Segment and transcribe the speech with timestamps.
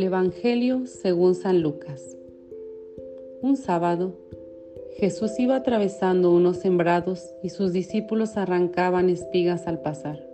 [0.00, 2.16] Del Evangelio según San Lucas.
[3.42, 4.14] Un sábado,
[4.96, 10.26] Jesús iba atravesando unos sembrados y sus discípulos arrancaban espigas al pasar.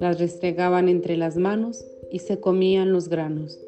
[0.00, 3.64] Las restregaban entre las manos y se comían los granos.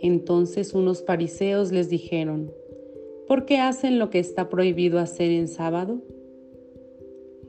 [0.00, 2.52] Entonces unos fariseos les dijeron,
[3.26, 6.02] ¿por qué hacen lo que está prohibido hacer en sábado?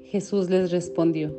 [0.06, 1.32] Jesús les respondió,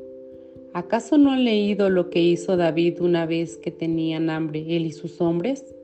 [0.75, 4.93] ¿acaso no han leído lo que hizo David una vez que tenían hambre él y
[4.93, 5.75] sus hombres?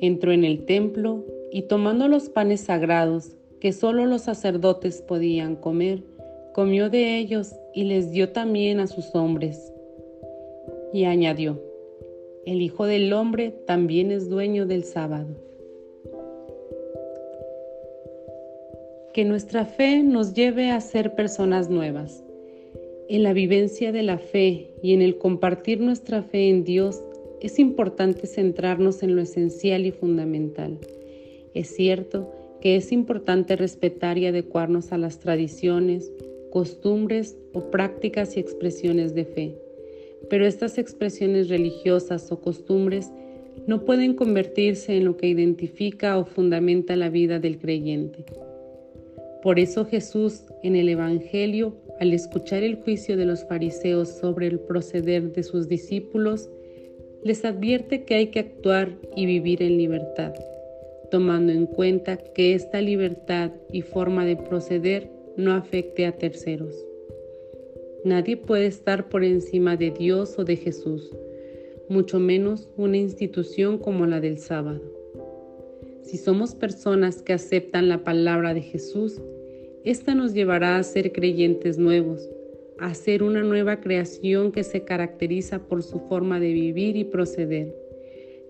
[0.00, 6.02] Entró en el templo y tomando los panes sagrados que solo los sacerdotes podían comer,
[6.52, 9.72] comió de ellos y les dio también a sus hombres.
[10.92, 11.60] Y añadió,
[12.44, 15.28] el Hijo del Hombre también es dueño del sábado.
[19.12, 22.23] Que nuestra fe nos lleve a ser personas nuevas.
[23.08, 27.02] En la vivencia de la fe y en el compartir nuestra fe en Dios
[27.40, 30.78] es importante centrarnos en lo esencial y fundamental.
[31.54, 36.10] Es cierto que es importante respetar y adecuarnos a las tradiciones,
[36.50, 39.64] costumbres o prácticas y expresiones de fe
[40.28, 43.12] pero estas expresiones religiosas o costumbres
[43.66, 48.24] no pueden convertirse en lo que identifica o fundamenta la vida del creyente.
[49.42, 54.58] Por eso Jesús en el Evangelio, al escuchar el juicio de los fariseos sobre el
[54.58, 56.50] proceder de sus discípulos,
[57.22, 60.34] les advierte que hay que actuar y vivir en libertad,
[61.10, 66.74] tomando en cuenta que esta libertad y forma de proceder no afecte a terceros.
[68.04, 71.10] Nadie puede estar por encima de Dios o de Jesús,
[71.88, 74.82] mucho menos una institución como la del sábado.
[76.02, 79.22] Si somos personas que aceptan la palabra de Jesús,
[79.84, 82.26] esta nos llevará a ser creyentes nuevos,
[82.78, 87.74] a ser una nueva creación que se caracteriza por su forma de vivir y proceder.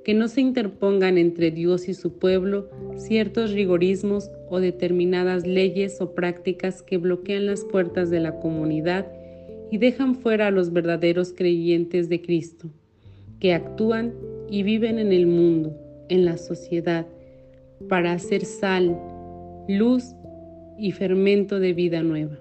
[0.05, 6.15] Que no se interpongan entre Dios y su pueblo ciertos rigorismos o determinadas leyes o
[6.15, 9.11] prácticas que bloquean las puertas de la comunidad
[9.73, 12.69] y dejan fuera a los verdaderos creyentes de Cristo,
[13.41, 14.15] que actúan
[14.49, 15.77] y viven en el mundo,
[16.09, 17.07] en la sociedad,
[17.89, 18.97] para hacer sal,
[19.69, 20.15] luz
[20.79, 22.39] y fermento de vida nueva.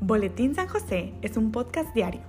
[0.00, 2.20] Boletín San José es un podcast diario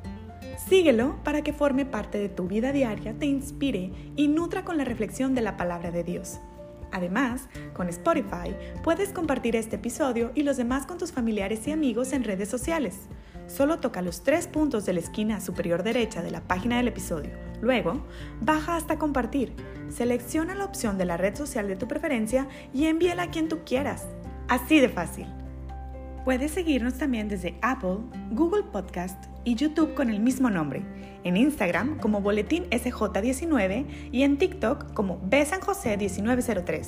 [0.68, 4.84] Síguelo para que forme parte de tu vida diaria, te inspire y nutra con la
[4.84, 6.40] reflexión de la palabra de Dios.
[6.92, 12.14] Además, con Spotify puedes compartir este episodio y los demás con tus familiares y amigos
[12.14, 13.10] en redes sociales.
[13.48, 17.32] Solo toca los tres puntos de la esquina superior derecha de la página del episodio.
[17.62, 18.06] Luego,
[18.42, 19.54] baja hasta compartir.
[19.90, 23.60] Selecciona la opción de la red social de tu preferencia y envíala a quien tú
[23.66, 24.08] quieras.
[24.48, 25.28] Así de fácil.
[26.26, 27.98] Puedes seguirnos también desde Apple,
[28.32, 30.84] Google Podcast y YouTube con el mismo nombre,
[31.24, 36.88] en Instagram como Boletín SJ19 y en TikTok como Besanjose1903.